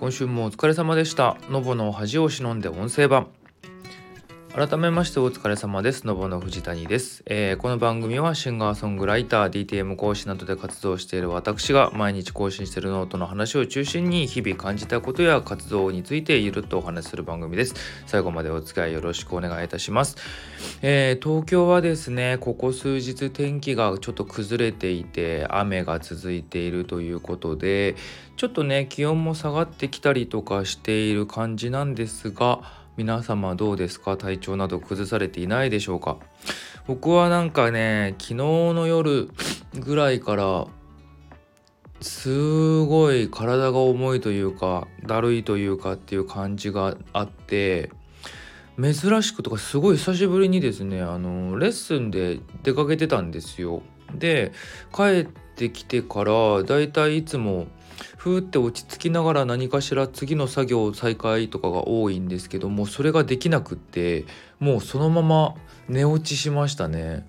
[0.00, 1.36] 今週もお疲れ様でした。
[1.50, 3.28] のぼの恥を忍んで音声版。
[4.52, 6.08] 改めましてお疲れ様です。
[6.08, 17.74] のぼの藤谷です、えー、この番組はシンガーソングライター、DTM 講師などで活動している私が毎日更新しているノートの話を中心に日々感じたことや活動についてゆるっとお話しする番組です。
[18.06, 20.16] 最後までお付き合いよろしくお願いいたします。
[20.82, 27.94] えー、東京はですね、ここ数日天気がちょっと崩れていて雨が続いているということで、
[28.36, 34.16] ちょっとね、気温も下がってきたりとかしている感じなんですが、皆様どうですか？
[34.16, 36.18] 体調など崩されていないでしょうか？
[36.86, 39.30] 僕はなんかね昨日の夜
[39.74, 40.66] ぐらいから
[42.00, 47.90] すごい体が重いというかだるいというかっていう感じがあって
[48.80, 53.82] 珍しくとかすごい久しぶりにですねあのレッスンで出かけてたんですよ。
[54.14, 54.52] で
[54.94, 55.24] 帰っ
[55.56, 57.66] てきてからだいたいいつも
[58.16, 64.24] ふーって落ち着きながら何かしら次の作業再開とかが多いんですけどもそれができなくって
[64.58, 65.54] もうそのまま
[65.88, 67.26] 寝落ちしましたね。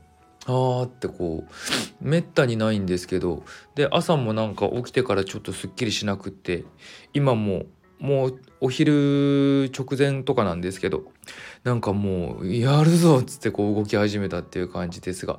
[0.47, 1.51] あーってこう
[2.01, 3.43] めったにないんですけど
[3.75, 6.65] で朝もなんか起きてからちょっとすっきりしなくって
[7.13, 7.65] 今も
[7.99, 11.03] もうお昼直前とかなんですけど
[11.63, 15.37] なんかもうやるぞっつってこう動き始めたっていう感じですが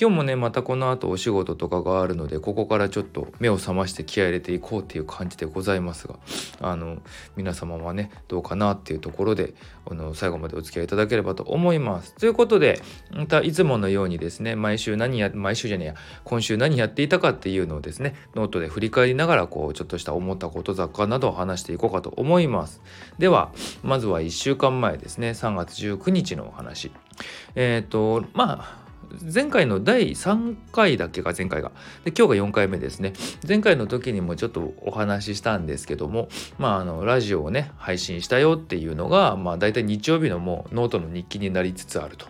[0.00, 6.16] 今日もねまたこの後お仕事とかがあるのでここからちょっと目を覚まして気合入れていこうっていう感じでございますが
[6.60, 7.02] あの
[7.36, 9.54] 皆様はねどうかなっていうところで
[9.90, 12.14] あの最後までお付き合いいただければと思います。
[12.14, 12.80] ということで
[13.10, 22.49] またいつものようにですね毎週何や毎週じゃねえや今週何やっていたかっていうのをですねノートで振り返りながらこうちょっとした思ったこと雑貨などを話していこうかと思います。
[23.18, 25.30] ではまずは1週間前ですね。
[25.30, 26.90] 3月19日のお話。
[27.54, 28.80] えっ、ー、とまあ
[29.32, 31.72] 前回の第3回だっけか前回が。
[32.04, 33.12] で今日が4回目ですね。
[33.46, 36.28] 前回の時にもちょっとお話ししたんですけども
[36.58, 42.26] まああのラジオをね配信したよっていうのがまあ大体日曜日のもうノートの日記になりつつあると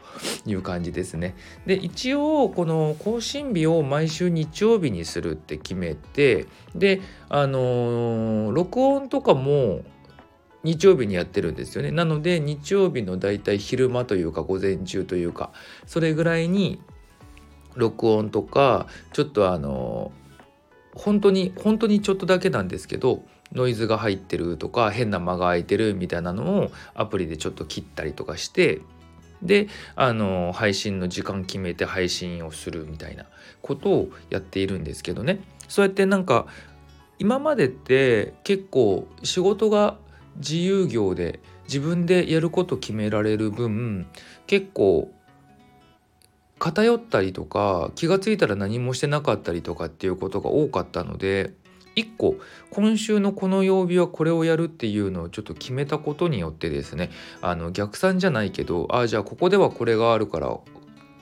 [0.47, 1.37] いう感じですね。
[1.67, 9.83] で一応この更新日を毎週日曜日にするって決めてであのー、録音とかも
[10.63, 11.91] 日曜日にやってるんですよね。
[11.91, 15.53] なので日曜日のだいたい昼間というか午前中というか
[15.87, 16.81] それぐらいに
[17.77, 20.13] 録音とかちょっとあの
[20.95, 23.23] 本当に本当にちょっとだけなんですけど
[23.53, 28.81] ノイズが入ってるとか変な間が空いてるみたいなのをアプリでちょっと切ったりとかして
[29.43, 33.25] であの配信の時間決めて配信をするみたいな
[33.63, 35.41] ことをやっているんですけどね。
[35.69, 36.47] そうやってなんか
[37.19, 39.97] 今までって結構仕事が
[40.37, 44.07] 自由業で自分でやること決められる分
[44.47, 45.13] 結構
[46.59, 51.55] 偏ったりとか気が付いたら何もしてなかったりとかっていうことが多かったので
[51.97, 52.37] 1個
[52.71, 57.11] 今週のこの曜日はこれをやるっていうのをちょっと決めたことによってですね
[57.41, 60.57] あの逆算じゃないけどああじゃあここではこれがあるから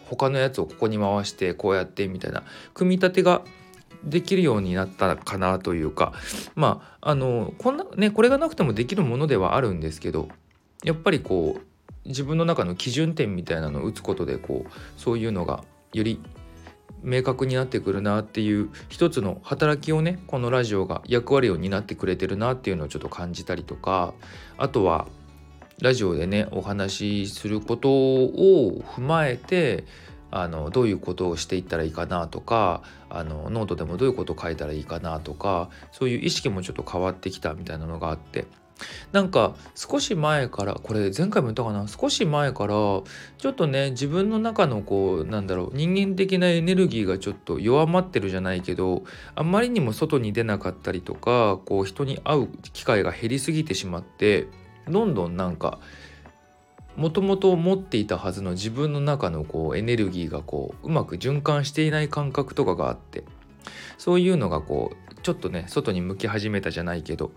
[0.07, 2.43] 他のやつをここに回してこうやってみたいな
[2.75, 3.43] 組み立てが
[4.05, 6.13] できるようになったかなというか
[6.55, 10.29] まああのこんなねこれがなくてもできるものではあるんですけど
[10.85, 16.21] やっぱりこう自分の中の基準点みたいなのを打つことでこうそういうのがより
[17.03, 24.15] 明確になってくるなっていう一つの働きをねこのラジオが役割を担ってくれてるなっていうのをちょっと感じたりとか
[24.57, 25.07] あとは
[25.81, 29.85] ラジオでねお話しすることを踏まえて
[30.31, 38.47] あのどういうことをしていったらいいかなとかあのノートでもどういうことを書いたらいいかなとかそういう意識もちょっと変わってきたみたいなのがあって。
[39.11, 41.89] なんか少し前からこれ前回も言ったかな？
[41.89, 43.03] 少し前からちょ
[43.49, 49.03] っとね自分の中のこうなんだろう人間的なエネルギーがちょっと弱まってるじゃないけど
[49.35, 54.47] あんまりにも外に出なかったりとかこう人に会う機会が減りすぎてしまって
[54.89, 55.81] どんどんなんか
[56.99, 63.23] もともと持っていたはずの自分の中のこうエネルギーがこううまく循環していない感覚とかがあって
[63.99, 67.31] そういうのがこうちょっとね外に向き始めたじゃないけど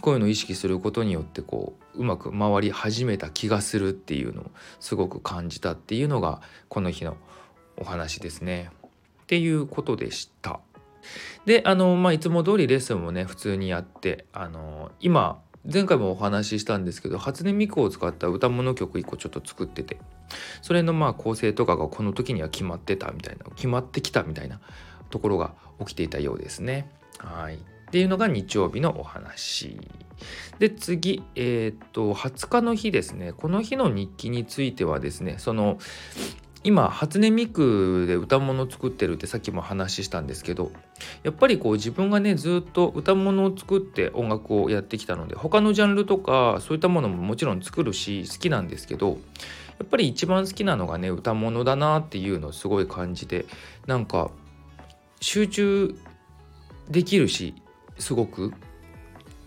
[0.00, 4.50] こういうのを意識することによってこううまく回り始めた気がするっていうのを
[4.80, 7.16] すごく感じたっていうのがこの日の
[7.76, 8.70] お話ですね。
[9.22, 10.58] っていうことでした。
[11.46, 15.40] であのまあいつも通りレッスンもね普通にやってあの今
[15.70, 19.98] 前回もお話ししたんですけど初音ミクを使った歌物曲1個ちょっと作ってて
[20.60, 24.60] それのまあ構成とかがこの時には決まってたみたいな決まってきたみたいな
[25.10, 26.88] ところが起きていたようですね。
[27.18, 29.78] はいっていうのが日曜日のお話。
[30.58, 35.78] で次、えー、っと20日の日ですねこの日の日記についてはですねその
[36.64, 40.72] 今初音ミクで歌物を作ってるってさっきも話したんですけど
[41.22, 49.18] やっぱりこう自分がねずっと歌物を作って音楽をやってきたので他のジャンルとかそういったものももちろん作るし好きなんですけど
[49.78, 53.44] やっぱり一番好きなのがね歌物だなっていうのをすごい感じて
[53.86, 54.30] なんか
[55.20, 55.94] 集中
[56.88, 57.54] できるし
[57.98, 58.52] すごく。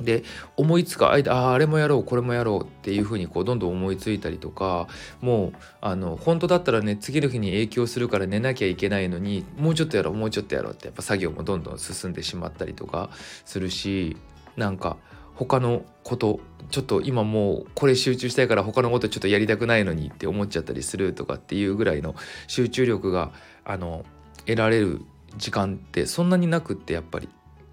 [0.02, 0.24] で
[0.56, 4.88] 思いつく間あああれもやろうこれもやろうっていうふうにこうどんどん思いついたりとか
[5.22, 13.10] もうあの本当だったらね次の日に影響するから寝なきゃいけないのにもうちょっとやろうもうちょっとやろうってやっぱ作業もどんどん進んでしまったりとか
[13.46, 14.18] するし
[14.56, 14.98] なんか
[15.36, 16.40] 他のこと
[16.70, 22.16] ちょっと今もうこれ集中したいから他のことちょっとやりたくないのにって思っちゃったりするとかっていうぐらいの
[22.48, 23.32] 集中力が
[23.64, 24.04] あの
[24.46, 25.02] 得られる
[25.38, 27.30] 時間ってそんなになくってやっぱり。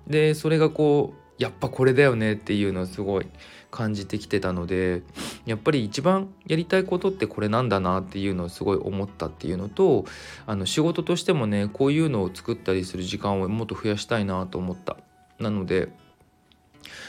[0.06, 3.26] でそれがこうやっぱこれだよねっていうのをすごい
[3.70, 5.02] 感じてきてたので
[5.46, 10.04] やっぱり一番やりたいことってこれなんだなっていうのをすごい思ったっていうのと
[10.46, 14.96] あの仕事としてもねこういうのを作ったりする時間をもっと増やしたいなと思った
[15.40, 15.88] なので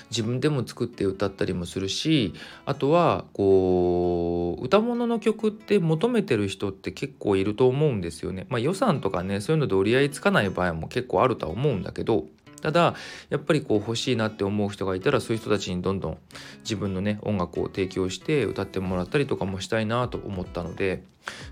[0.10, 2.34] 自分でも作って歌ったりもするし
[2.66, 8.46] あとはこう歌物の曲って求めてる人って結構いると思うんですよね。
[8.50, 12.26] まあ、予算とかねそういうので折り合いつかない場合も結構あるとは思うんだけど
[12.66, 12.96] ただ
[13.30, 16.18] やっぱりこう欲しいなって思う人がいたらそういう人たちにどんどん
[16.62, 21.04] 自分のね音楽を提供して歌ってもらったりとかもしたいなと思ったので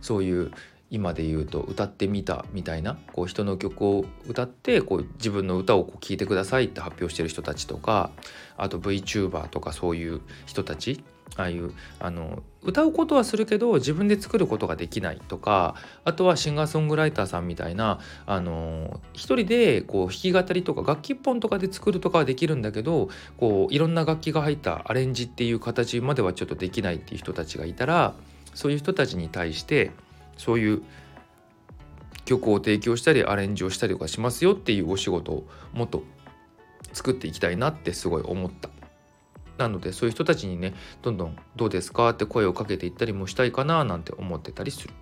[0.02, 0.52] そういう
[0.90, 8.10] 今で言うと歌ってみたみたいなこう人の曲を歌ってこう自分の歌をこう聴いてくださいって発表してる人たちとか
[8.58, 11.04] あと VTuber とかそういう人たち
[11.36, 15.76] ああいうあの歌うことはするけど自分で作ることができないとか
[16.06, 28.14] あとはシンガーソングライターさんみたいなあの一人でこう弾き語りとか楽器一本とかで作るとかはできるんだけどこういろんな楽器が入ったアレンジっていう形まではちょっとできないっていう人たちがいたら
[28.54, 29.92] そういう人たちに対して
[30.38, 30.84] そういう
[32.26, 36.04] 曲を提供したりアレンジをしたりとかしますよっていうお仕事をもっと
[36.94, 38.70] 作っていきたいなってすごい思った。
[39.58, 44.94] なのでそういう人たちにねどんどん「どうですか?」って声をかけていったりもしたいかななんて思ってたりする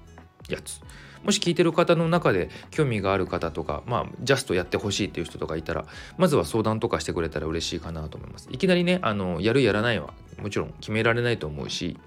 [0.50, 0.82] やつ。
[1.24, 5.86] もし聞いてる方の中で興味がある方とかまあジャストやってほしいっていう人とかいたら
[6.18, 8.50] まずは相談とかしてくれたら嬉しいかなと思います。
[8.52, 12.00] いきなりねあのやるやらないはもちろん決められないと思うし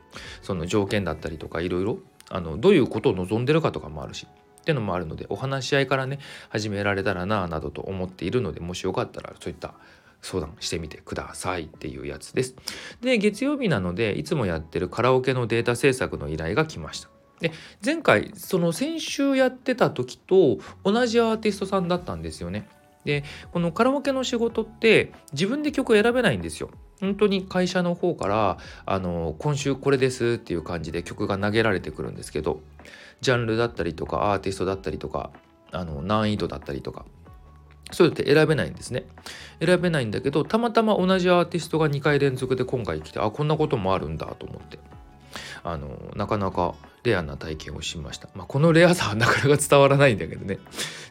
[0.43, 1.99] その条件だったりとかいろいろ
[2.29, 4.27] あのどういうことを望んでるかとかもあるし
[4.61, 6.19] っていうのもあるのでお話し合いからね
[6.49, 9.75] 始められたらなあなどと思っているのでもしよかったらそういった
[10.25, 12.57] 相談してみてくださいっていうやつです。
[13.03, 17.11] で月曜日なのでいつもやってるカラオケのデータ制作の依頼が来ました。
[17.41, 17.53] で
[17.85, 22.67] 前回その先週やってた時と同じアーティストさんだったんですよね。
[23.05, 23.23] で
[23.53, 26.71] このカラオケの仕事って自分で曲選べないんですよ。
[27.01, 32.61] 本当に会社の方からあの今週これですっていう感じで曲が投げられてくるんですけど
[33.21, 35.31] ジャンルだったりとかアーティストだったりとか
[35.71, 37.05] あの難易度だったりとか
[37.93, 39.05] そういうのって選べないんですね。
[39.65, 44.79] 選べないんだけどたまたま同じアーティストが2回連続で今回来てあこんなこともあるんだと思って
[45.63, 48.29] あのなかなかレアな体験をしました。
[48.35, 50.59] まあ、このレアさはなかなか伝わらないんだけどねっ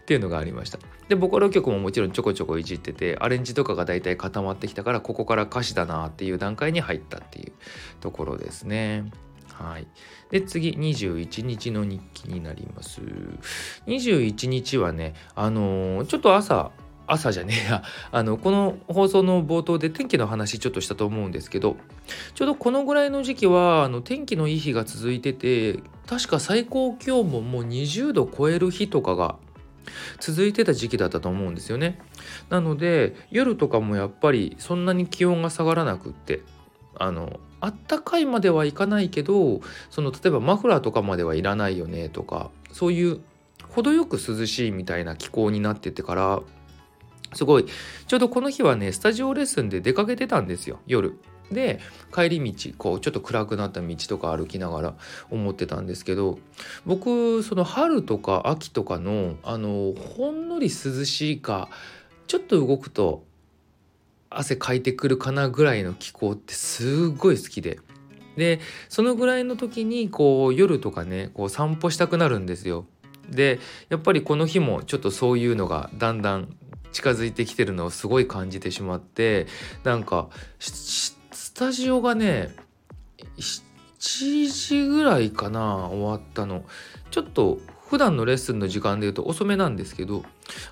[0.05, 0.79] ていうのがありました。
[1.07, 7.53] でボカロ曲ももちろんちょこちょこいじっててアレンジとかが大体固まってきたからここから歌詞だなっていう段階に入ったっていう
[8.01, 9.05] ところですね。
[9.63, 9.87] はい。
[10.29, 13.01] で、次、21日の日記になります。
[13.87, 16.71] 21日はね、あのー、ちょっと朝、
[17.07, 21.77] 朝じゃねえや、 あの、この放送の冒頭で天気の話ちょっとしたと思うんですけど、
[22.35, 29.37] ちょうどこのぐらいの時期は、あの、天気のいい日が続いてて、確か最高気温ももう20度超える日とかが
[30.19, 31.99] 続いてた時期だったと思うんですよね。
[32.49, 36.41] なので夜とかもやっぱりそんなに気温が下がらなくって
[36.95, 43.21] あのあったかいまではいかないけどその例えばマフラーとかまではいらないよねとかそういう
[43.69, 46.41] 程よく涼しいみたいな気候になっててから
[47.33, 47.65] すごい
[48.07, 51.17] ちょうどこの日はねスタジオレッスンで出かけてたんですよ夜。
[51.51, 51.79] で
[52.13, 54.93] 帰り道こうちょっと暗くなった道とか歩きながら
[55.29, 56.39] 思ってたんですけど
[56.85, 61.69] 僕その春とか秋とかのあのほんのり涼しいか
[62.27, 63.23] ちょっと動くと
[64.35, 67.79] 汗かいてくるかなぐらいの気候ってすっごい好きで。
[68.35, 68.59] で
[68.89, 72.85] そのぐらいの時にこう夜とかねこう散歩したくなるんですよ。
[73.29, 73.59] で
[73.89, 76.55] やっぱりこの日もちょっとそういうのがだんだん
[76.91, 79.47] 近づいてきてるのをすごい感じてしまって
[79.83, 81.15] なんかス
[81.53, 82.55] タジオがね
[83.37, 86.65] 7時ぐらいかな終わったの
[87.11, 90.23] ちょっと普段のレッスンの時間で言うと遅めなんですけど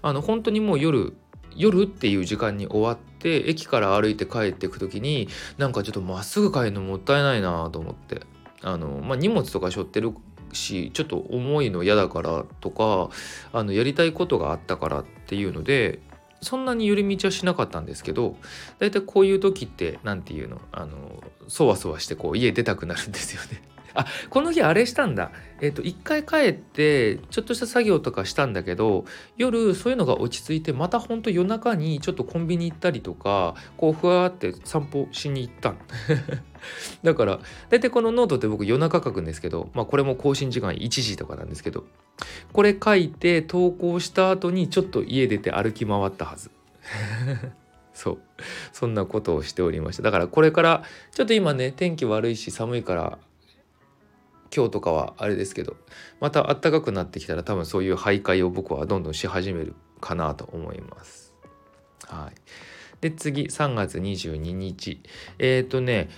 [0.01, 1.13] あの本当にもう夜
[1.55, 8.21] 夜っていう時間に終わって駅から歩いて帰っていく時になんかちょっとまっすぐ帰るのもったいないなと思って
[8.61, 10.13] あの、まあ、荷物とか背負ってる
[10.53, 13.09] しちょっと重いの嫌だからとか
[13.53, 15.99] あのやりたいことがあったからっていうので
[16.41, 18.35] そんなに寄り道はしなかったんですけど
[18.79, 23.61] 大体こういう時って何て言うのあのそわそわしてこう家出たくなるんですよね。
[23.93, 25.31] あこの日あれしたんだ。
[25.61, 29.05] えっ、と一回帰ってちょっとした作業とかしたんだけど
[29.37, 35.77] 夜そういうのが落ち着いてまたほんと夜中にちょっとコンビニ行ったりとかこうふわって散歩しに行ったん
[37.03, 41.85] だから大体このノートって僕夜中書くんですけどまあこれも更新時間1時とかなんですけど
[42.53, 46.51] これ書いて投稿した後にちょっと家出て歩き回ったはず。
[47.93, 48.19] そう。
[48.71, 50.03] そんなことをしておりました。
[50.03, 53.19] だからこれからちょっと今ね天気悪いし寒いから
[54.55, 55.75] 今日とかはあれですけど
[56.19, 61.33] また暖かくなってきたら多分そういう徘徊を僕はどんどんし始めるかなと思います。
[62.07, 62.35] はい、
[63.01, 65.01] で次3月22日
[65.39, 66.09] えっ、ー、とね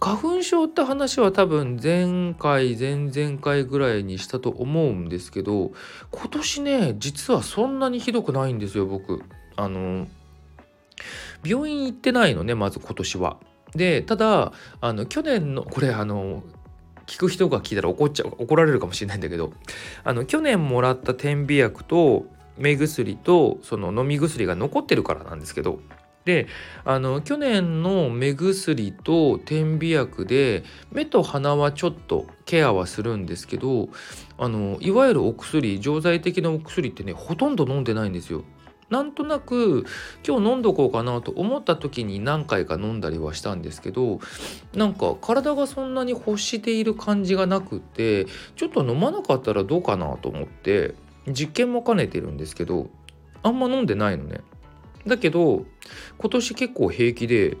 [0.00, 5.72] 花粉症って話は多分前回前々回ぐらいにしたと思うんですけど
[6.10, 9.22] 今年ね実はそんなにひどくないんですよ僕。
[9.56, 10.06] あの
[11.44, 13.38] 病院行ってないのねまず今年は。
[13.74, 16.42] でただあの去年のこれあの
[17.10, 19.52] 聞く人が聞いたら怒っちゃう怒られるかもしれないんだけど
[20.04, 22.26] あの去年もらった点鼻薬と
[22.56, 25.80] 目薬とその飲み薬が残ってるからなんですけど
[26.24, 26.46] で
[26.84, 30.62] あの去年の目薬と点鼻薬で
[30.92, 33.88] 目と鼻はちょっとケアはするんですけど
[34.38, 38.44] あのいわゆるお薬錠剤的なお薬ってねほとんど飲んでないんですよ。
[38.90, 39.86] なんとなく
[40.26, 44.20] 今日飲んどこうかなと思った時に何回か飲んだりはしたんですけど
[44.74, 50.94] なんか体がそんなに欲している感じがなくてちょっと飲まなかったらどうかなと思って
[51.28, 52.90] 実験も兼ねてるんですけど
[53.42, 54.40] あんま飲んでないのね。
[55.06, 55.64] だけど
[56.18, 57.56] 今年結構平気で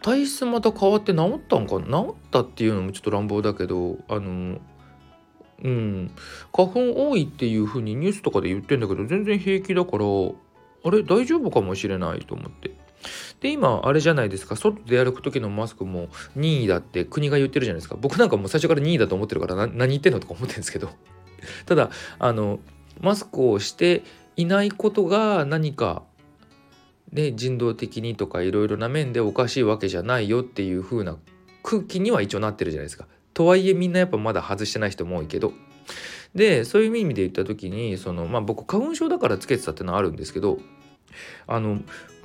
[0.00, 4.58] 体質また変わって治ったんかな治ったっていうのもちょっと乱暴だけどあの
[5.62, 6.10] うん、
[6.52, 10.04] 花粉多いっていう風にニュースとかで言ってんだけど全然平気だから
[10.84, 12.72] あれ大丈夫かもしれないと思って。
[13.40, 14.56] で今あれじゃないですか。
[14.56, 17.96] 外で歩く時のマスクも任意だって国が言ってるじゃないですか。
[18.00, 20.90] 僕なんかもう最初から任意だと思ってるから何言ってんのとか思ってるんですけど。
[21.66, 22.60] ただあの
[23.00, 24.02] マスクをして
[24.36, 26.04] いないことが何か
[27.12, 31.18] ね人道的にとかいろいろな面でおかしいわけじゃないよっていう風な
[31.64, 33.06] 空気には一応なってるじゃないですか。
[33.34, 35.52] とはいえみんなやっぱまだ外してない人も多いけど
[36.34, 40.58] でそういう意味で言った時にそのまあ僕花粉症だからつけてたってのはあるんですけど
[41.46, 41.80] あの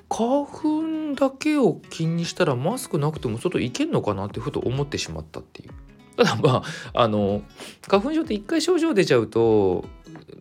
[0.10, 5.70] 花粉だけを気にしたらマスクなくても外行けんのかなってふと思ってしまったっていう。
[6.16, 7.44] た だまああの
[7.88, 9.86] 花粉症って一回症状出ちゃうと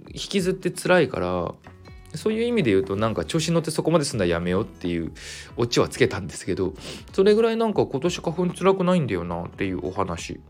[0.08, 1.54] 引きずって辛いから
[2.14, 5.12] そういう意味で言うとなんか調子に乗ってそこまですんだやめようっていう
[5.56, 6.72] オチはつけたんですけど
[7.12, 10.40] それぐらいなんか今年花粉辛くないんだよなっていうお話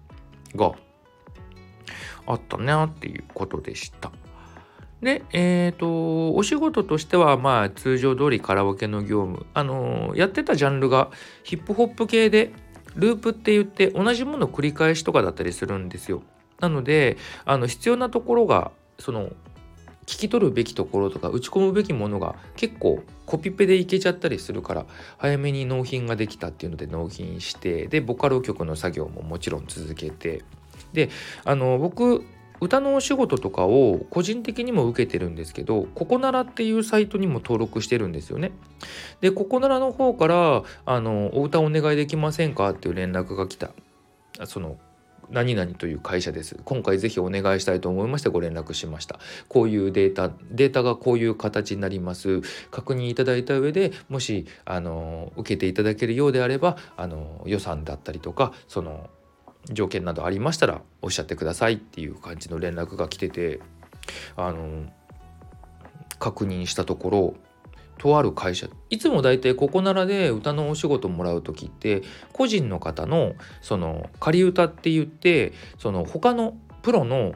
[0.55, 0.73] が
[2.27, 4.13] あったなっていうことでした。
[5.03, 9.47] で、えっ、ー、と、お仕事としては、まあ、通常通りカラオケの業務。
[9.53, 11.11] あのー、やってたジャンルが
[11.45, 12.53] ヒップホップ系で、
[12.95, 16.23] ループって言って同じもの繰り返しとかだったりするんですよ。
[16.61, 19.31] なので、あの、必要なところが、その、
[20.07, 24.87] 聞き取るべきところとか打ち込むべきものが結構コピペでいけちゃったりするから
[25.19, 30.45] 早めに納品ができたっていうので納品してでボカロ曲の作業ももちろん続けて
[30.93, 31.11] で
[31.45, 32.25] あの僕
[32.61, 38.53] 歌のお仕事とかを個人的にも受けてるんですけどココナラっていうサイトにも登録してるんですよね。
[39.21, 43.73] でココナラの方からあの「お歌お願いできませんか?」っていう連絡が来た
[44.45, 44.79] その
[45.31, 46.57] 何々という会社です。
[46.65, 49.19] 今回ぜひお願いしたいと思いましてご連絡しました。
[49.49, 52.41] こういうデータ、データがこういう形になります。
[52.71, 59.11] 確認いただいた上でもしあの受けていただけるようであればあの予算だったりとかその
[59.71, 63.61] 条件などありましたらおっしゃってくださいっていう感じの連絡が来てて
[64.37, 64.87] あの
[66.19, 67.35] 確認したところ
[67.99, 68.69] とある会社。
[68.91, 77.35] いつも大体ここならで歌のお仕事もらう時って個人の方のその仮歌って言ってその他のプロの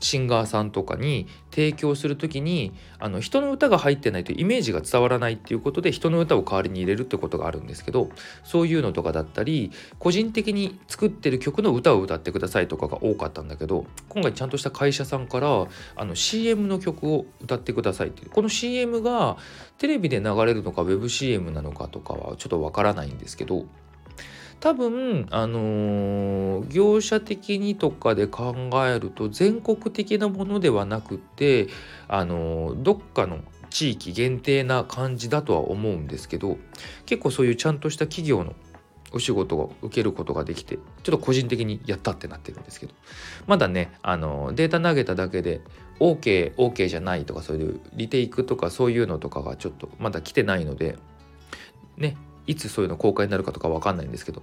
[0.00, 8.10] シンガーさんとかに提供する時にあの人の歌が入ってないとイメージが伝わらないっていうことで人の歌を代わりに入れるってことがあるんですけど
[8.42, 15.66] そういうのとかだったり個人的に作ってる曲の歌を歌ってくださいとかが多かったんだけど今回ちゃんとした会社さんから
[15.96, 19.36] あの CM の曲を歌ってくださいっていうこの CM が
[19.78, 23.66] テレビで流れるのか WebCM なのかとかはちょっとわからないんですけど
[24.60, 28.54] 多分あのー、業者的にとかで考
[28.86, 31.68] えると全国的なものではなくて
[32.08, 33.40] あのー、どっかの
[33.70, 36.58] 地域限定な感じだとは思うんですけど
[37.06, 38.54] 結構そういうちゃんとした企業の
[39.12, 42.94] お仕事を受けることができてちょっと個人的にやったってなってるんですけど。
[43.46, 45.62] まだねあのデータ投げただけで
[45.98, 50.96] OKOK、OK, じゃないとかそういうリテイクとかそういうのとかがちょっとまだ来てないので
[51.96, 52.16] ね
[52.50, 54.42] いつそういうの公開になるかとか分かんないんですけど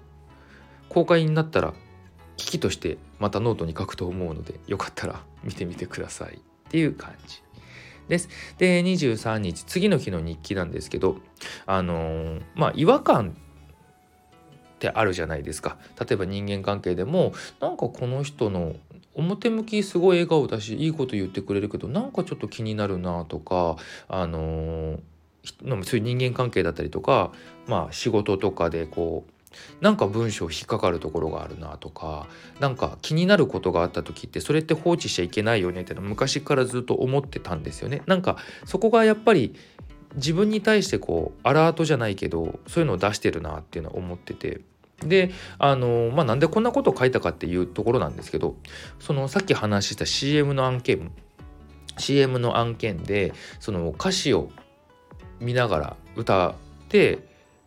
[0.87, 1.73] 公開になったら
[2.37, 7.43] 危機としてまたノートに書くと思うのでよかったら見てみてくださいっていう感じ
[8.07, 8.29] です。
[8.57, 11.17] で23日次の日の日記なんですけど
[11.65, 13.35] あのー、まあ違和感
[14.75, 18.75] ってあるじゃないですか例えば人間関係でもなんかこの人の
[19.15, 23.75] 表向きすごい笑顔だしいいこと言ってくれるけどなんかちょっと気になるなとか
[24.07, 24.99] あのー、
[25.43, 27.31] そういう人間関係だったりとか
[27.67, 29.31] まあ仕事とかでこう
[29.81, 32.27] なんか文章引っかかるところがあるなとか
[32.59, 38.01] なんか気になることがあった時ってそれって放置しちゃいけないよねっての昔からずっと思ってたんですよね。
[38.05, 39.55] なんかそこがやっぱり
[40.15, 44.61] 自分に対してこうアラートじゃないけどそういうのを出してるなっていうのは思ってて
[44.99, 48.55] であのまあなんでこんなことを書いたかっていうところなんですけど
[48.99, 51.11] そのさっき話した CM の案件
[51.97, 54.49] CM の案件でその歌詞を
[55.39, 56.53] 見ながら歌っ
[56.89, 57.19] て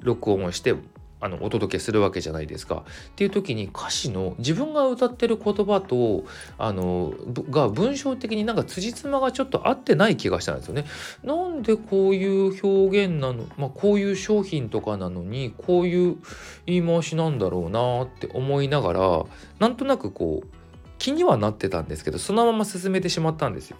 [0.02, 0.74] 録音をして
[1.20, 2.84] あのお届けするわけじゃないですか。
[3.10, 6.24] っていう時に歌詞の自分が歌ってる言葉と
[6.56, 7.12] あの
[7.50, 10.86] が文章的になんか辻褄がちょっと合ってない気がしたんですよね。
[11.22, 16.16] なんでこういう表現なの、まあ、こういう商品とかなのにこういう
[16.64, 19.24] 言い回しなんだろうなって思いながら
[19.58, 20.48] なんとなくこう
[20.98, 23.76] 気にはなってたんですけどそのまま進めてしまったんですよ。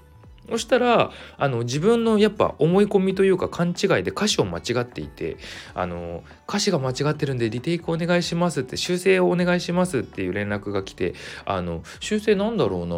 [0.51, 5.37] そしたらあの自分のやっぱ思い込みというか勘違いで歌詞を間違っていて
[5.75, 11.15] あの歌詞が間違ってるんでリテイクお願いしますって修正をお願いしますっていう連絡が来て
[11.45, 12.89] あの修正なんだろうな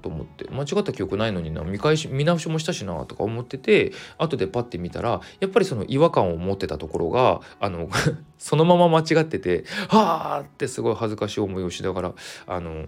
[0.00, 7.88] と思って間違った記憶ないのにな見返し見直しもしたしなとか思ってて後でパッて見たらやっぱりその違和感を持ってたところがあの
[8.38, 12.12] そのまま間違っててはあってすごい恥ずかしい思いをしながら
[12.46, 12.86] あの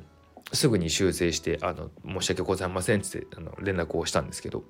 [0.55, 4.65] すぐに修正してあの申し訳ございませんってあの連絡をしたんですけど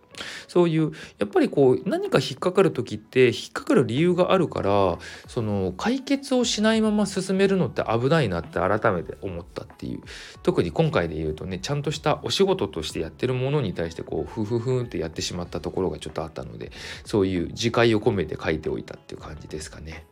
[0.49, 10.03] そういうやっぱりこう何か引っかかる時って引っかかる理由があるからその解決をしないまま進めるのって危ないなって改めて思ったっていう
[10.43, 16.73] 特に今回で言うとねちゃんとしたお仕事としてやってるものに対してこうフフフンってやってしまったところがちょっとあったので
[17.05, 20.07] そういう自戒を込めて書いておいたっていう感じですかね。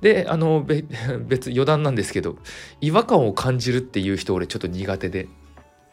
[0.00, 0.64] であの
[1.26, 2.36] 別余談なんですけど
[2.80, 5.28] 違和感を感じるっていう人俺ちょっと苦手で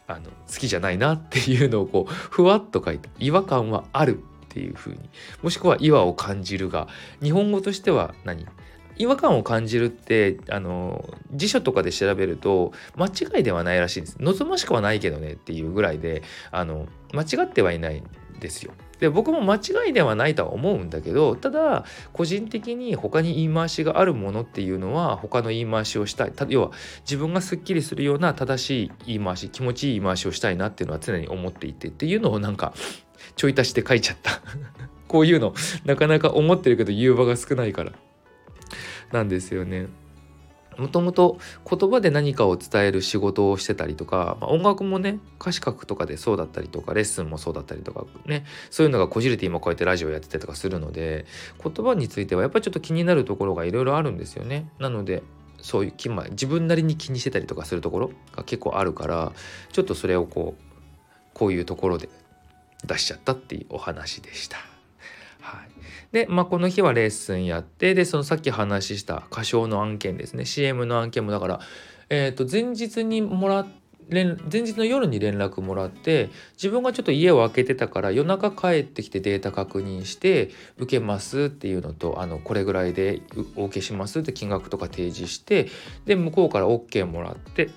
[0.06, 4.98] あの好きじゃないなっていうのをこう ふわっと書いて違和感はあるっていう風に
[5.42, 6.88] もしくは違和を感じるが
[7.22, 8.46] 日本語としては何？
[9.00, 14.16] 違和感を感じるってあの辞書とかで調べると間違いではないらしいんです。
[14.18, 18.72] 望ましくはないけどねっていうぐらいであの間違ってはいないんですよ。
[18.98, 26.32] で僕も間違いではないとは思うんだけどただ個人的に他に言い回しがあるものっていうのは他の言い回しをしたい。
[26.48, 26.70] 要は
[27.02, 32.74] 自分がすっきりするような正しい言い回し気持ちいい言い回しをしたいなっていうのは常に思っていてっていうのをなんか
[33.36, 34.40] ちょい足して書いちゃった。
[35.08, 37.92] こういうのなかなか思ってるけど言う場が少ないから。
[39.12, 39.86] なんですよね。
[40.78, 41.38] もともと
[41.68, 51.26] 言葉で何かを伝える仕事をしてたりとか、まあ、音楽もね歌詞書くとかでそうだったりとかレッスンもそうだったりとかねそういうのがこじれて今こうやってラジオやってたりとかするので
[51.62, 54.70] 言葉についてはやっぱりちょっと気になるところがいろいろあるんですよね。
[54.78, 55.22] なので
[55.60, 59.32] そういう気、ま自分なりに気にしてたりとかするところが結構あるから
[59.72, 60.62] ちょっとそれをこう
[61.34, 62.08] こういうところで
[62.86, 64.77] 出しちゃったっていうお話でした。
[66.12, 70.44] で、まあ、この日はレッスンやってでそのさっき話した歌唱の案件ですね。
[70.44, 71.60] CM の案件もだから、
[72.08, 73.66] えー、と前日にもら
[74.10, 83.20] 前日の夜に連絡もらって自分がちょっと家を空けてたから夜中帰ってきてデータ確認して受けますっていうのとあのこれぐらいで
[83.54, 85.68] お受けしますって金額とか提示して
[86.06, 87.68] で向こうから OK もらって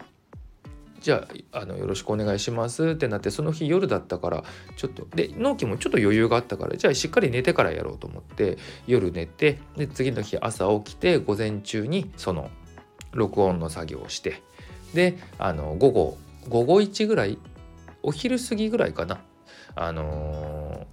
[1.01, 4.43] じゃああのよろしくお願いしますってなってその日夜だったから
[4.77, 12.51] ちょっとで納期もちょっと余裕があったからじゃあしっかり寝てからやろうと思って夜寝てで次の日朝起きて午前中にその
[13.13, 14.43] 録音の作業をして
[14.93, 17.39] であの午後午後1ぐらい
[18.03, 19.21] お昼過ぎぐらいかな
[19.75, 20.85] あの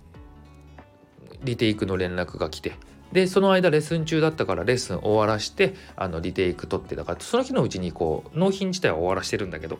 [1.30, 2.72] ー、リテイクの連絡が来て
[3.12, 9.78] でその間レッスン中だったからレッスン終わらしてあのリテイク取ってだからその日のうちにこう納品自体は終わらしてるんだけど。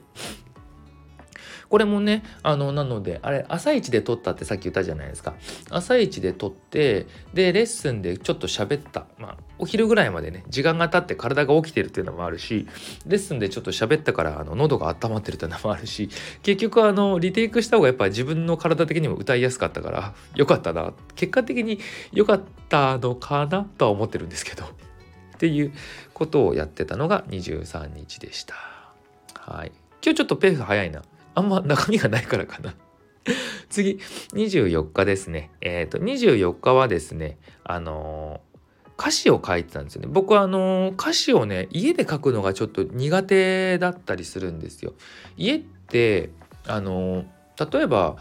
[1.68, 5.35] これもねあのなのであれ朝一で撮ったってさっき言ったじゃないですか
[5.70, 12.66] 朝一で撮ってでレッスンでちょっと喋ったまあお昼ぐらいまでね時間が経って体が起きてるっていうのもあるし
[13.07, 16.09] レッスンでちょっと喋ったからあの喉が温まってるっていうのもあるし
[16.42, 21.81] 結局あのリテイクした方がやっぱ自分の体的にも歌いやすかったからよかったな結果的に
[22.12, 24.68] 良かったのかなとは思ってるんですけどっ
[25.38, 25.72] ていう
[26.14, 28.54] ことをやってたのが23日でした。
[29.35, 29.72] はい。
[30.02, 31.02] 今日ちょっとペース早いな。
[31.38, 32.74] あんま中身がないからかな
[33.70, 34.01] 次、
[34.33, 35.51] 24日ですね。
[35.61, 40.09] えっ、ー、と、24日はですね、あのー、歌詞を書いてたんですよね。
[40.11, 44.94] 僕はあのー、歌詞をね、家で書くのがちょっと苦手だったりするんですよ。
[45.37, 46.31] 家って、
[46.66, 47.24] あの
[47.72, 48.16] 例えば、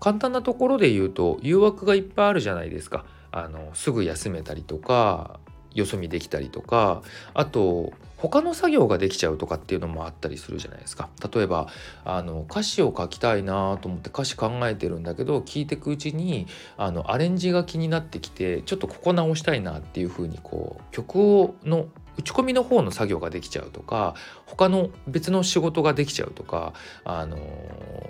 [0.00, 3.06] 簡単なところで言うと誘惑がいっぱいあるじゃないですか。
[3.32, 5.38] あのすぐ休めたりとか
[5.74, 7.02] よそ見できたりとか
[7.34, 11.68] あと他の作業ができちゃうとかっていうのもあったりするじゃないですか例えば
[12.04, 21.86] あの歌詞を書きたいなと思って歌詞考えてるんだけど聞いてくうちにあのアレンジが気になってきてちょっとここ直したいなっていう風にこう曲をの
[22.18, 26.72] 打ち込みの方の作業ができちゃうとか他の別の仕事ができちゃうとか
[27.04, 27.38] あの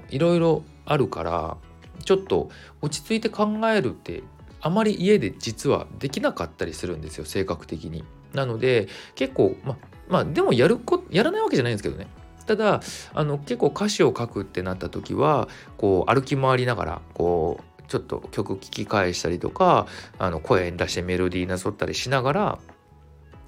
[0.08, 1.58] いろいろあるから
[2.04, 2.48] ちょっと
[2.80, 4.22] 落ち着いて考えるって
[4.60, 8.04] あまり家で実はできなかったりするんですよ性格的に。
[8.32, 9.76] なので結構ま
[10.08, 12.06] まあでもやるこやらないわけじゃないんですけどね。
[12.46, 12.80] ただ
[13.12, 19.86] あの結構歌詞を書くってなった時はこう歩き回りながらこうちょっと曲聴き返したりとか
[20.18, 22.58] あの声出してメロディーなぞったりしながら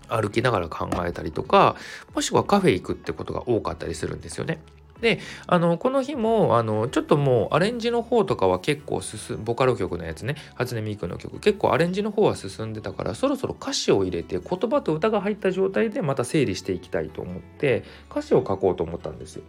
[0.09, 1.77] 歩きながら考えたりとか
[2.14, 4.61] もしくはカフェ行くってことが多かったりするんですよね。
[5.00, 19.42] であのこの日もあのちょっともうアレンジの方とかは結構進ボカロ曲のやつね初音ミクの曲結構アレンジの方は進んでたからそろそろ歌詞を入れて言葉と歌が入った状態でまた整理していきたいと思って歌詞を書こうと思ったんですよ。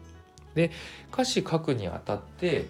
[0.56, 0.72] で
[1.14, 2.68] 歌詞書くにあたって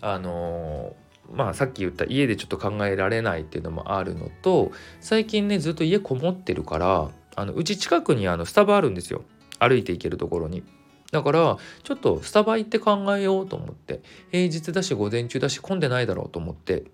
[0.00, 0.94] あの
[1.32, 9.22] まあさっき言った家でちょっと考えられないっていうのもあるのと最近ねずっと家こもってるからあのうち近くにあのスタバあるんですよ
[9.58, 10.62] 歩いて行けるところに。
[11.12, 16.84] だからちょっとスタバ行って考えようと思って平日だし午前中だし混んでないだろうと思って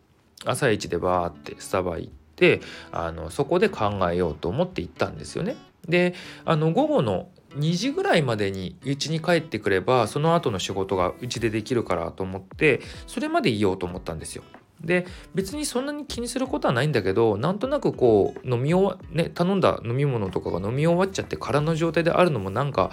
[0.44, 5.56] 朝一でバーってスタバ行ってあのそこで考えようと思って行ったんですよね。
[5.88, 14.42] であの午後の2時ぐらいまでに家に帰ってくればその後の仕事がうちでできるからと思ってそれまでいようと思ったんですよ。
[14.80, 22.90] で別にそんなに気にすることはないんだけどなんとなくこう飲み終わね頼んだ飲み物とかが飲み終わっちゃって空の状態であるのもなんか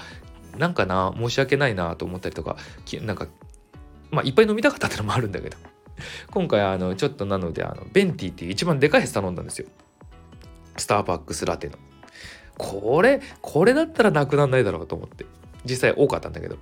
[0.58, 2.58] なんかな申し訳ないなと思ったりとか
[3.02, 3.28] なんか
[4.12, 5.58] まあいっぱい飲みたかったってのもあるんだけど。
[6.32, 9.68] 今回あのちょっとなのであのベンティっていう一番でかいやつ頼んだんですよ。
[10.78, 11.78] スターバックスラテの。
[12.58, 15.26] これこれだったらなくなんないだろうと思って。
[15.66, 16.58] 実際多かったんだけど。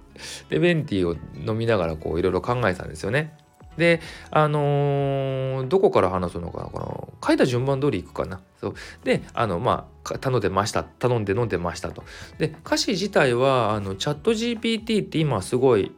[0.50, 3.36] でベンティを飲みながらこういろいろ考えたんですよね。
[3.78, 6.93] であのー、どこから話すのかなこの
[7.26, 12.04] 書いた順番通りいくかなそうであのまあ頼んでました頼んで飲んでましたと
[12.38, 15.92] で歌詞自体はあのチャット GPT って今すごい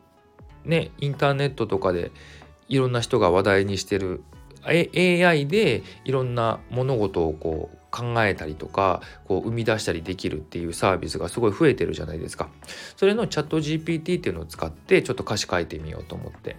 [0.63, 2.11] ねインターネットとかで
[2.67, 4.23] いろんな人が話題にしてる
[4.63, 12.49] AI でいろんな物事をこう考えたりとかこう生み出したりできるっていうサービスがすごい増えてるじゃないですか。
[12.97, 16.57] それのチャット GPT っていうのを使ってちょっと歌詞書いてみようと思って。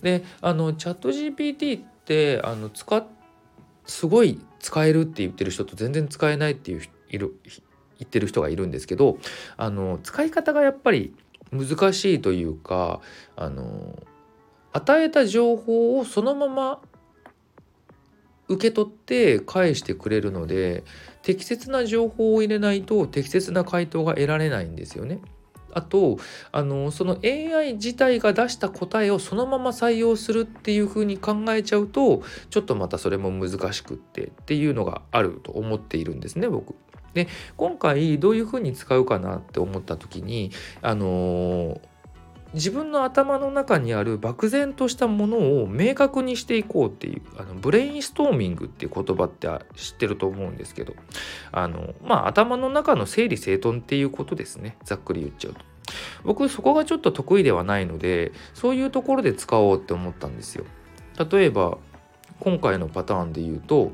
[0.00, 3.04] であのチャット GPT ってあの使っ
[3.88, 7.34] すごい使えるって言ってる人と全然使えないっていういる
[7.98, 9.18] 言ってる人がいるんですけど
[9.56, 11.14] あの使い方がやっぱり
[11.50, 13.00] 難しいというか
[13.34, 13.98] あの
[14.72, 16.80] 与えた情報をそのまま
[18.48, 20.84] 受け取って返してくれるので
[21.22, 25.20] 適切な情報を入れないと適切な回答が得られないんですよね。
[25.72, 26.18] あと
[26.52, 36.74] あのその AI 自体が出した答えをそのまま採用するっていうふうに考えちゃうとちょっとまたそれも難しくってっていうのがあると思っているんですね僕。
[37.14, 37.26] で
[37.56, 40.50] 今回どういうふうに使うかなって思った時に
[40.82, 41.80] あのー
[42.54, 50.94] 自分の頭の中にある漠然としたものを明確にしていこうっていうあのブレインストーミングっていう言葉って知ってると思うんですけど
[51.52, 55.60] あのまあ頭の中の整理整頓っていうことですねざっくり言っちゃうと。
[56.22, 60.64] 僕そこがちょっと得意ではないのでそういうところで使おうって思ったんですよ。
[61.30, 61.78] 例えば
[62.40, 63.92] 今回のパターンで言うと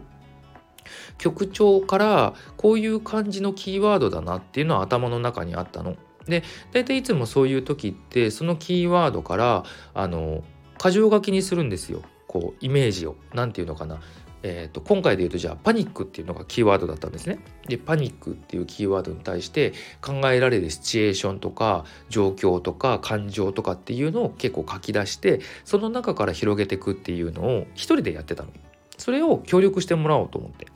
[1.19, 5.97] 局長からこういう感じのキーワードだなっていうのは頭の中にあったの。
[6.27, 10.43] で大体いつもそういう時ってそのキーワードからあの
[10.79, 14.01] 箇条書きにするんですよこうイメージを何て言うのかな
[14.47, 17.39] えーと、今回で言うとじゃあパニックっていうのがキーワードだったんですね。
[17.67, 28.51] でパニックっていうキーワードに対して考えられるシチュエーションとか状況とか感情とかっていうのを結構書き出してその中から広げていくっていうのを一人でやってたの。
[28.99, 30.67] それを協力してもらおうと思って。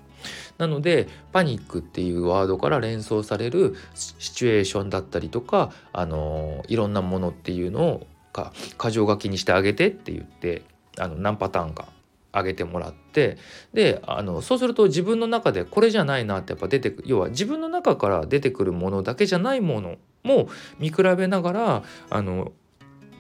[0.59, 10.63] なのでパニックっていうワードから連想されるシチュエーションだったりとか、あのいろんなものっていうのをか箇条書きにしてあげてって言って
[10.99, 11.87] あの何パターンか
[12.33, 13.39] あげてもらって
[13.73, 22.53] であのそうすると自分の中でこれじゃないなってやっぱ出てく要は自分の中から出てくるものだけじゃないものも見比べながらあの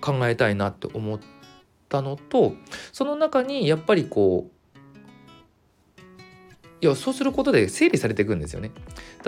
[0.00, 1.20] 考えたいなって思っ
[1.88, 2.52] たのと
[2.92, 4.57] その中にやっぱりこう
[6.80, 8.70] 要はそうすることで整理されていくんですよね。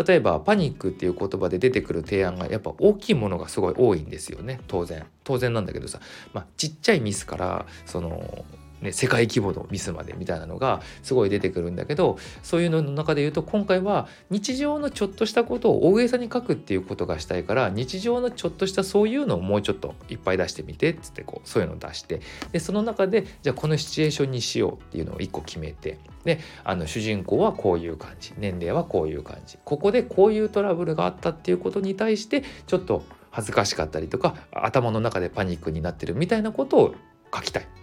[0.06, 4.60] 例えばパニックっていう言葉で出てくる提案がやっぱ大きいものがすごい多いんですよね。
[4.68, 5.06] 当然。
[5.24, 6.00] 当然なんだけどさ、
[6.32, 8.44] まあ、ちっちゃいミスからその
[8.82, 22.20] ね、世界規模のミスまでみたいなのがすごい出てくるんだけどそういうのの中で言うと今回は日常のちょっとしたことを大げさに書くっていうことがしたいから日常のちょっとしたそういうのをもうちょっといっぱい出してみてっつってこうそういうのを出して
[22.52, 36.94] でその中でじゃあこのシチュエーションにしようっていうのを1個決めてであの主人公はこういう感じ年齢はこういう感じここでこういうトラブルがあったっていうことに対してちょっと恥ずかしかったりとか頭の中でパニックになってるみたいなことを
[37.34, 37.79] 書きたい。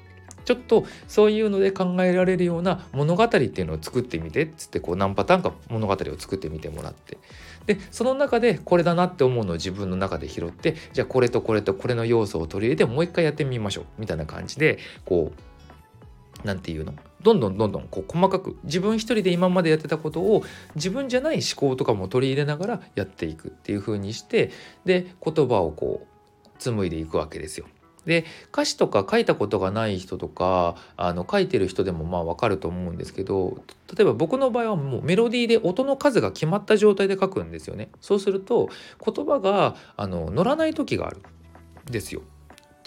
[0.48, 7.18] ちょっとそういうので考えられるような物語っていうのを作ってみてっつってこう何パターンか物語を作ってみてもらって
[7.66, 16.94] でその中でこれだなって思うのを自分の中で拾ってじゃあこれとこれとこれの要素を取り入れてもう一回やってみましょうみたいな感じでこう何て言うの？
[17.24, 20.44] どんどんどんどんこう細かく自分一人で今までやってたことを
[20.76, 24.52] 自分じゃない思考とかも取り入れながらやっていくっていう風にして
[24.86, 26.08] で言葉をこ
[26.46, 27.66] う紡いでいくわけですよ。
[28.08, 33.58] で歌詞とか書いたことがない人とかあの書いてる人でもまあ分かると思うんですけど
[33.96, 37.90] 例えば僕の場合はもうメロディーで音の数が決まった状態で書くんですよね。
[38.02, 38.70] そうすると
[39.06, 42.22] 言葉があの乗らない時があるんですよ。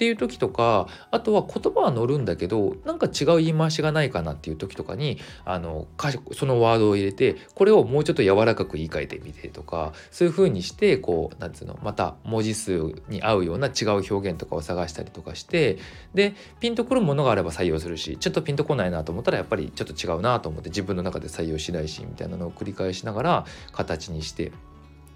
[0.01, 5.89] っていう時とかあとは言葉は乗るんだけどなんか違う言い回しがないかなっていう時とかにあの
[6.33, 15.77] そのワードを入れてこれをもうちょっと柔らかく言い換えてみてとかそういう風にしてこうなんつうのまた文字数に合うような違う表現とかを探したりとかして
[16.15, 24.51] でピンとくるものがあれば採用するしちょっとピンとこないなと思ったらやっぱりちょっと違うなと思って自分の中で採用しないしみたいなのを繰り返しながら形にして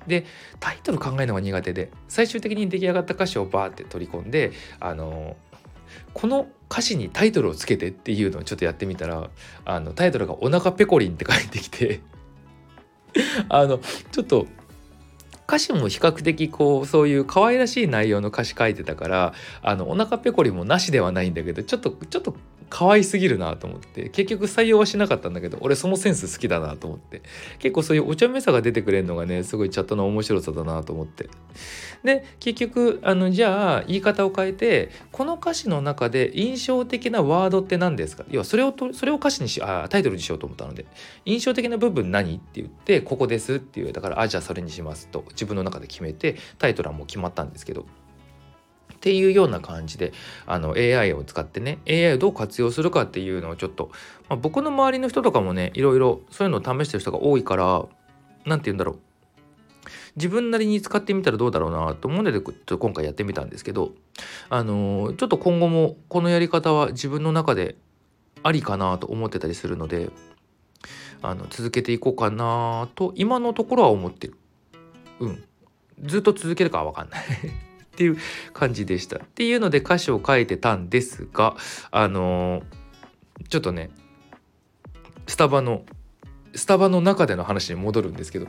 [0.07, 0.25] で
[0.61, 5.37] タイトル考えるのが苦手で最終的に出来上がった歌詞をバーって取り込んであの
[6.13, 9.31] この歌詞にタイトルをつけてっていうのをちょっとやってみたら
[9.65, 12.01] あのタイトルが「お腹ペコリン」って書いてきて
[13.49, 13.79] あの
[14.11, 14.47] ちょっと
[15.47, 22.35] 歌詞も比較的こうそういう可愛らしい内容の歌詞書いてたからあのお腹ペコリもなしではないんだけどちょっとちょっと
[22.77, 27.23] 可愛すぎるなと思って結局採用はしなかったんだけど俺そのセンス好きだなと思って
[27.61, 31.29] 結構そういうお茶目さが出てくれるのがねすごいチャットの面白さだなと思って。
[32.03, 38.25] で結局あのじゃあ言い方を変えてこの歌詞の中で印象的なワードって何ですか？
[38.29, 40.85] 要はそれをとそれを歌詞にしあタイトルにしようと思ったので
[41.25, 43.93] 印象的な部分何って言ってここですっていう。
[43.93, 47.87] だからあじゃあそれにしますと自分の中で決めてタイトルはもう決まったんですけど
[49.05, 50.15] っていうような感じで
[50.47, 53.91] あの AI を使ってね AI をどう活用するかっていうのをちょっと、
[54.31, 57.85] まあ、僕の周りの人とかもねいろいろそういうのを試してる人が多いから
[58.47, 58.99] 何て言うんだろう。
[60.17, 63.93] 自分なりに使ってみたらどうだろうなと思うのでちょっと今回やってみたんですけど
[64.49, 67.77] あの、ちょっと今後もこのやり方は自分の中で
[68.43, 70.09] ありかなと思ってたりするので
[71.21, 74.39] あの続けていこうかなと今のところは思ってる。
[75.21, 75.45] うん。
[76.03, 77.25] ずっと続けるかは分かんない。
[77.95, 78.19] っていう
[78.53, 79.17] 感じでした。
[79.17, 81.57] っていうので歌詞を書いてたんですが
[81.91, 83.91] あのー、ちょっとね
[85.27, 85.85] スタバの
[86.55, 88.47] スタバの中での話に戻るんですけど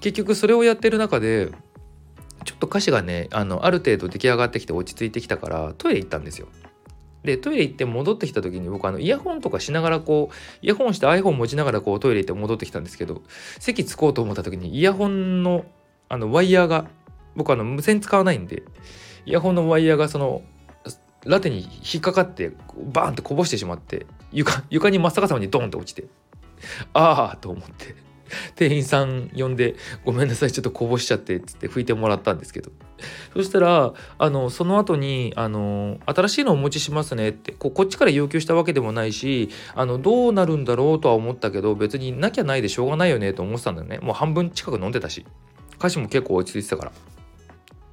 [0.00, 1.50] 結局それをやってる中で
[2.44, 6.48] ちょっと歌詞がねあのある程度出来上がってきて落ち着いてきたからトイレ行ったんですよ。
[7.24, 13.22] でトイレ行って戻ってきた時に僕あのイヤホンとかしながらこうイヤホンして iPhone 持ちながらこうトイレ行って戻ってきたんですけど
[13.58, 15.64] 席着こうと思った時にイヤホンの
[16.08, 16.86] あのワイヤーが
[17.38, 18.64] 僕あの無線使わないんで
[19.24, 20.42] イヤホンのワイヤーがその
[21.24, 22.52] ラテに引っかかって
[22.92, 26.08] バーンってこぼしてしまって床床に真っ逆さまにドーンって落ちて
[26.92, 27.94] ああと思って
[28.56, 32.70] 店員さん呼んで「ごめんなさいちょっとこぼしちゃって」っつって拭いてもらったんですけど
[33.32, 45.24] そしたらあのその後にあの新しいのお持ちしますねってここっちから要求したわけでもないしあのどうなるんだろうとは思ったけど別になきゃないでしょうがないよねと思ってたんだよねもう半分近く飲んでたし
[45.76, 46.92] 歌詞も結構落ち着いてたから。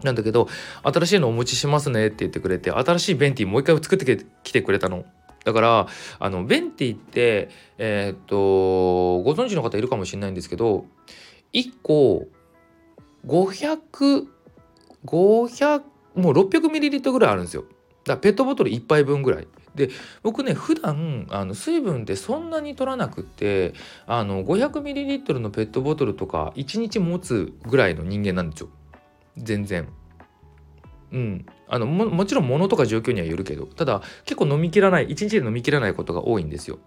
[0.06, 0.48] なんだけど
[0.84, 5.06] 新しいのお持ちしますねって言ってくれて新しいベンティもう一回作ってきてくれたの。
[5.44, 5.88] だから
[6.18, 10.86] あのベンティってえー、っとご存知の方いるかもしれないんですけど
[11.54, 12.26] 1個
[13.28, 14.26] 500500
[16.16, 17.66] もう 600ml ぐらいあるんですよ。
[18.06, 19.48] だペットボトル1杯分ぐらい。
[19.76, 19.90] で
[20.24, 23.74] 僕ね普段あの水分ってそんなに取らなくて
[24.08, 28.70] あの 500ml のペットボトルとか1日持つぐらいの人間なんですよ。
[29.38, 29.88] 全然。
[31.12, 31.46] うん。
[31.68, 36.78] あのももちろん物とか状況にはよるけどただ結構飲みきらない一日で飲みきらないことが多いんですよ。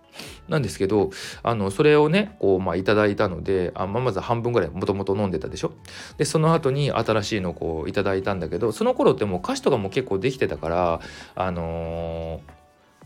[0.49, 1.11] なんですけど
[1.43, 5.73] あのそれをねこうまあいただいたのであ、まあ、まず半分ぐらいもともと飲んでたでしょ？
[6.17, 11.01] でその後に新しいのをこういただいたんだけどその頃ってもう歌詞とかも結構できてたから
[11.35, 12.58] あのー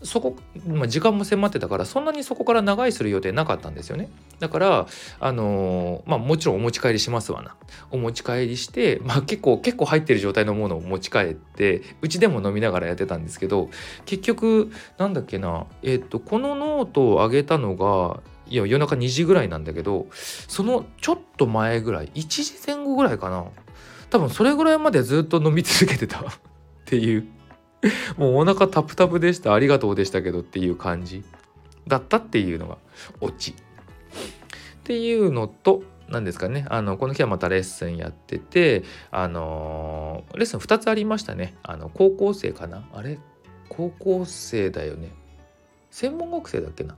[0.04, 0.36] そこ、
[0.66, 4.10] まあ、時間も迫ってたからそんなにそこから長居する予定なかったんですよね。
[4.38, 4.86] だから
[5.20, 7.56] あのー、まあもちろんお持ち帰りしますわな。
[7.90, 13.70] お持ち帰りして、まあ、結構結構入ってる状態のものを持ち帰ってうちでも飲みながらやってたんですけど
[14.04, 23.46] 結局なんだっけなえっ、とこのノートをあげたのがいや夜中2時ぐらいなんだけどそのちょっと前ぐらい1時前後ぐらいかな。
[24.12, 26.24] 多分それぐらいまでずっと飲み続けてた っ
[26.84, 27.26] ていう。
[28.16, 31.24] もうお腹タプタプでしたありがとうでしたけどっていう感じ。
[31.88, 32.78] だったっていうのが
[33.20, 33.52] オチ。
[33.52, 33.54] っ
[34.84, 36.66] ていうのと何ですかね。
[36.68, 41.54] あのこの日はまたレッスンやっててあのレッスン2つありましたね。
[41.62, 42.84] あの高校生かな？
[42.92, 43.18] あれ？
[43.68, 45.10] 高校生だよね。
[45.90, 46.96] 専門学生だっけな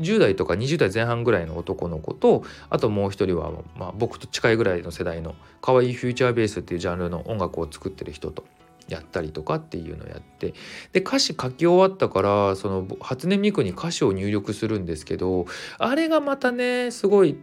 [0.00, 8.44] ？10代とか20代前半ぐらいの男の子とあともう一人は、まあ、僕と近いぐらいの世代の可愛いフューチャーベースっていうジャンルの音楽を作ってる人と。
[8.88, 10.54] やったりとかっていうのをやって
[10.92, 15.46] で歌詞書き終わったからその初音ミクに歌詞を入力するんですけど
[15.78, 17.36] あれがまたねすごい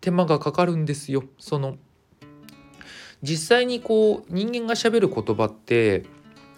[0.00, 1.24] 手間がかかるんですよ。
[1.38, 1.76] その
[3.22, 6.04] 実際にこう人間がしゃべる言葉って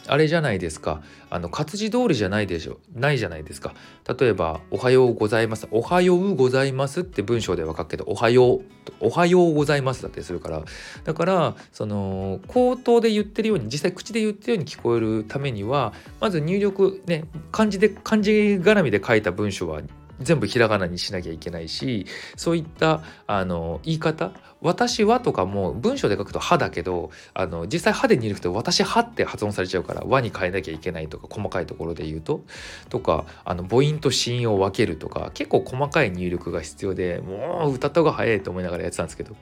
[0.06, 1.02] あれじゃないですか。
[1.30, 2.78] あの活字通りじゃないでしょ。
[2.94, 3.74] ないじゃないですか。
[4.18, 8.62] 例えば「おはようございます」「おはようございます」って文章では書くけど「おはよう」
[9.00, 10.62] 「おはようございます」だったりするから。
[11.04, 19.82] だからその口頭で言ってるように実際口で言ってるように聞こえるためにはまず入力ね漢字で漢字絡みで書いた文章は
[20.20, 32.42] 全部ひらがなにしなきゃいけないしそういったあの言い方「私は」とかも文章で書くと「は」だけどあの実際「は」で入力と「私は」って発音されちゃうから「和」に変えなきゃいけないとか細かいところで言うと
[32.88, 39.36] とかあの母音と子音を分けるとか結構細かい入力が必要でもう歌った方が早いと思いながらやってたんですけど。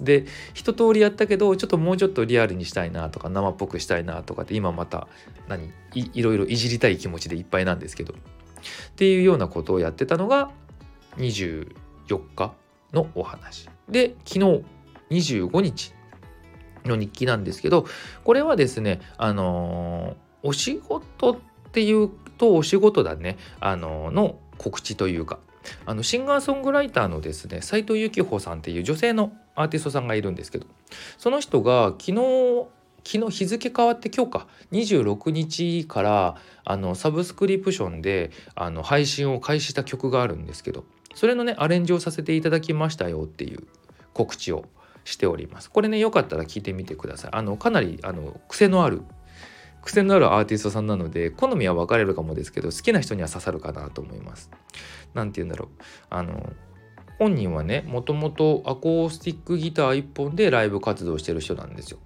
[0.00, 5.08] で一通りやったけどちょっともうちょっとリアルにしたいなとか生っぽくしたいなとかって今また
[5.48, 8.14] 何いいろいろいじりたい気持ちでいっぱいなんですけど。
[8.90, 10.50] っていうようなことをやってたのが
[11.18, 11.66] 24
[12.34, 12.54] 日
[12.92, 13.68] のお話。
[13.88, 14.64] で昨日
[15.10, 15.94] 25日
[16.84, 17.86] の日記なんですけど
[18.24, 21.36] これはですねあのー、お仕事っ
[21.72, 23.38] ていうとお仕事だね。
[23.60, 25.38] あのー、の告知というか。
[25.86, 30.66] あのシンガーソングライターのですね斉藤幸穂さんっていう女性のアーティストさんがいるんですけど。
[31.16, 32.66] その人が昨日
[33.04, 34.46] 昨日日付変わって今日か。
[34.72, 43.66] 26日からあのサブスクリプションであの配信を開始した曲があるんですけどそれのねアレンジをさせていただきましたよっていう
[44.14, 44.64] 告知を
[45.04, 45.70] しております。
[45.70, 47.30] これねよかったら聞いてみてください。
[47.34, 49.02] あのかなりあの癖のある
[49.82, 54.50] 癖のあるアーティストさんなので好みは分かれるかもですけど好きな人には刺さるかなと思います。
[55.12, 55.82] 何て言うんだろう。
[56.08, 56.52] あの
[57.18, 61.98] 本人はねもともとアコースティックギター1本でライブ活動してる人なんですよ。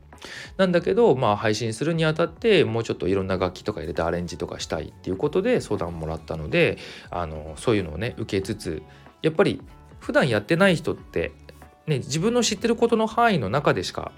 [0.56, 6.78] なんだけど、まあ、配信するにあたってもうちょっといろんな楽器とか入れてアレンジとかしたいっていうことで相談もらったので
[7.10, 8.82] あのそういうのをね受けつつ
[9.22, 9.60] やっぱり
[10.00, 11.32] 普段やってない人って、
[11.86, 14.12] ね、自分の知ってることの範囲の中でしか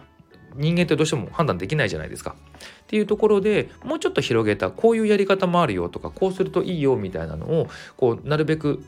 [0.56, 2.34] 人間ってどうしても判断できないじゃないですか。
[2.82, 8.84] っていうところでもうちょっと広げたこういうやり方もあるよとかこうするといいよみたいなのをこうなるべく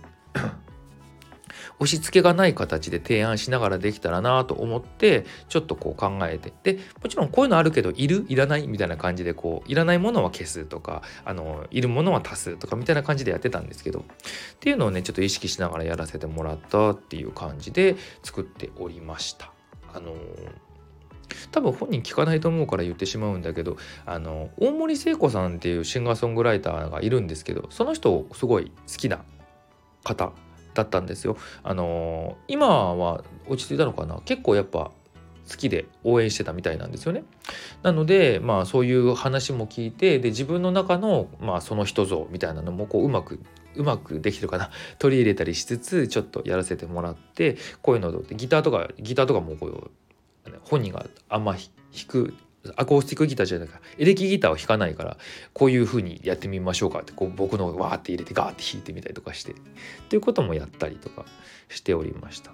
[1.82, 6.52] 押し付けがない形で提案しながらできたらなと思ってちょっとこう考えて。
[6.62, 14.00] でもちろんこういうのあるけどいるいらないみたいな感じでこういらないものは消すとかあのいるものは足すとかみたいな感じでやってたんですけど。
[14.00, 14.04] っ
[14.60, 19.52] ていうのをねちょっと意識しながらやらせてもらったっていう感じで作っておりました。
[19.92, 20.14] あの
[21.50, 29.24] 多分本人聞かないと思うから言ってしまうんだけどあの大森聖子さんっていうシンガーソングライターがいるんですけどその人すごい好きな
[30.04, 30.32] 方。
[30.74, 31.36] だったんですよ。
[31.62, 34.20] あのー、今は落ち着いたのかな？
[34.24, 34.90] 結構やっぱ
[35.48, 37.24] 好きで応援してたみたいなんですよね。
[37.82, 43.40] なのでまあそういう話も聞いてで自分の中の、まあ、その人像みたいなのもこううまく
[43.74, 44.70] うまくできてるかな？
[44.98, 49.90] 取り入れたりしつつちょっとやらせてもらってこういうのでギターとかギターとかもこう
[50.62, 51.62] 本人があんま弾
[52.06, 52.34] く
[52.76, 55.16] アコースティックギターじゃないかエレキギターを弾かないから
[55.52, 59.54] こういう風にやってみましょうかってこう僕のわーって入れてガーって弾いてみたりとかしてっ
[60.08, 61.24] ていうこともやったりとか
[61.68, 62.52] しておりました。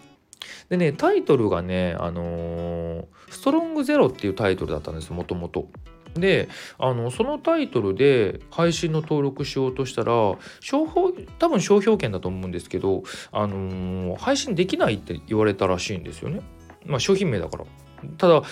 [0.69, 5.69] でねタイトルがね「あのー、ストロングゼロ」っていうタイトルだったんですもともと。
[6.15, 6.49] で
[6.79, 10.13] あのそのタイトルで配信の登録しようとしたら
[10.61, 16.41] 商標多分商標権だと思うんですけど、あのー、配信できないって言われたらしいんですよね。
[16.87, 17.65] まあ商品名だから。
[18.17, 18.43] ただ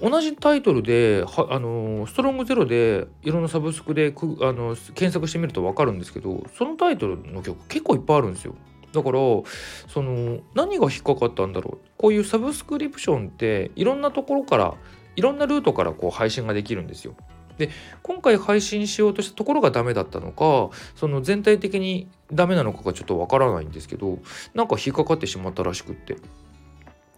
[0.00, 8.54] 同じタイトルではあのストロングゼロでいろんなサブスクでくあの検索してみると分かるんですけどそのタイトルの曲結構いっぱいあるんですよ。
[8.92, 14.74] だからその何が引っかかったんだろうこういうサブスクリプションっていろんなところから
[15.16, 17.14] いろんなルートからこう配信ができるんですよ。
[17.58, 17.70] で
[18.02, 24.20] 今回配信しようとしたところがダメだったのかその全体的にダメなのかがちょっとわからないんですけど
[24.54, 26.16] なんか引っかかってしまったらしくって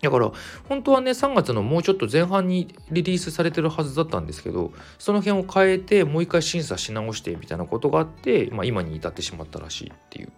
[0.03, 0.33] だから
[0.69, 10.33] 本当はね3月のもうちょっと前半にリリースされてるはずだったんですけどその辺を変えてもう一回審査し直してみたいなことがあって、まあ、今に至ってしまったらしいっていう。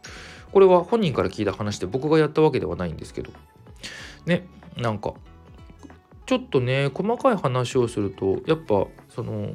[0.53, 3.31] これは本人から聞いた話で僕がやったわけではないんですけど。
[4.27, 4.47] ね
[4.77, 5.15] なんか
[6.27, 9.55] ちょっとね細かい話をするとやっぱその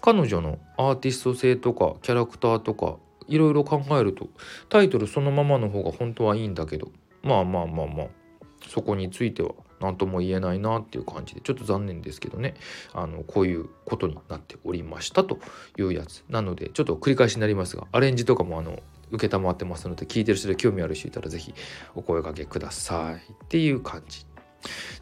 [0.00, 2.96] 彼女のアーティスト性とかキャラクターとか
[3.28, 4.28] いろいろ考えると
[4.68, 6.90] タイトルそのままの方が本当はいいんだけど。
[7.22, 8.21] まあまあまあまあ。
[8.68, 12.54] そこについては何とも言えないなっていう感じでちょっと残念ですけどね。
[12.94, 15.38] あのこういうことになっておりましたと
[15.78, 18.78] いうやつなのでちょっと繰り返しになりますがアレンジとかもあの
[19.18, 21.54] 承ってますので聞いてる人で興味ある人いたら是非
[21.94, 24.26] お声掛けくださいっていう感じ。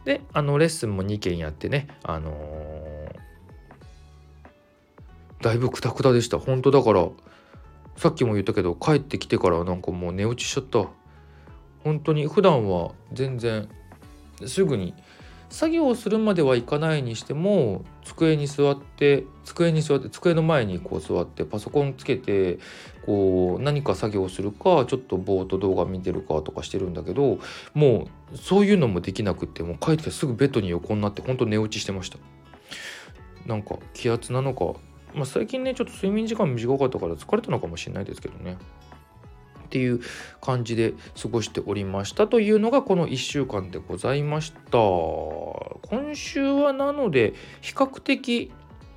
[0.05, 6.39] であのレッスンも2件やってねあのー、だいぶクタクタでした。
[6.39, 7.09] 本当だから
[7.97, 10.89] さっきも言ったけど帰ってきてからなんかもう寝落ちしちゃった。
[11.85, 13.69] 本当に普段は全然
[14.47, 14.95] すぐに
[15.51, 22.61] 作業をするまではいかないにしても机に座って机に座って机の前にこう座ってパソコンつけて
[23.05, 27.41] こう何か作業するかちょっとぼーっと動画見てるかとかしてるんだけど
[27.75, 32.19] もうそういうのもできなくってもう帰ってすぐベッドに横になってほんと寝落ちしてました。
[33.47, 34.79] なんか気圧なのか
[35.15, 38.57] まあ最近ねちょっと睡眠時間短かったから疲れたのかもしれないですけどね。
[39.71, 40.01] っていう
[40.41, 44.59] 感じで過ごしておりましたというのがこの1週間でございました。
[44.73, 48.51] 今週はなので比較的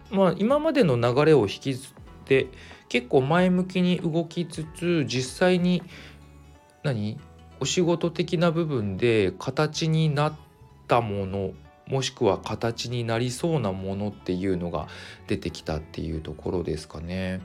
[0.09, 1.91] まあ今までの流れを引きずっ
[2.25, 2.47] て
[2.89, 5.83] 結構前向きに動きつつ実際に
[6.81, 7.19] 何？
[7.59, 10.33] お仕事的な部分で形になっ
[10.87, 11.51] たもの
[11.93, 14.87] もしくは形になりそうなものっていうのが
[15.27, 17.39] 出てきたっていうところですかね。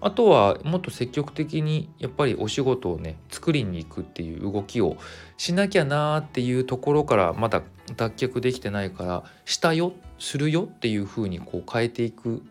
[0.00, 4.96] あとはもっと積極的にやっぱりお仕事をね作りに行くっていう動きを
[5.36, 7.62] しなきゃなーっていうところからまだ
[7.96, 12.42] 脱却できてないからしたよするよっていうふうにこう変えていく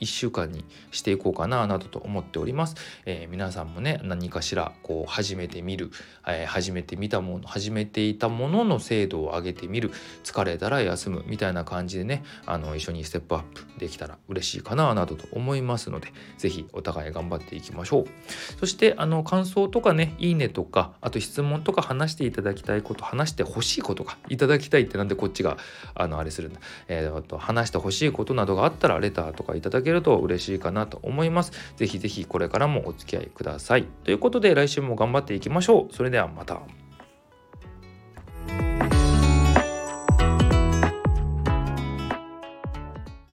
[0.00, 5.90] 1週間にしていこうかななどと思っております、えー、皆さんもね何かしらこう始めてみる、
[6.26, 9.90] えー、始めてみたもの始めていたものの精度を上げてみる。
[10.24, 18.06] 疲れたら休むみたいな感じでねあの一緒にステップアップできたら嬉しいかななどと思いますので是非お互い頑張っていきましょう。
[18.58, 25.56] そしてあの感想とかねいいねとかあと質問とか話していただきたいこと話してほしいことがいただきたいってなんでこっちが
[25.94, 31.52] あのあれするんだ、えー、と話してほしいことなどがあったらレターとかいただけると嬉しいかなと思います。
[31.76, 33.84] ぜひぜひこれからもお付き合いください。
[34.04, 35.94] ということで来週も頑張っていきましょう。
[35.94, 36.60] それではまた。